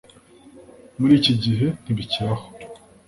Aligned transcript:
Muri 0.99 1.13
iki 1.19 1.33
gihe 1.43 1.67
ntibikibaho 1.81 2.45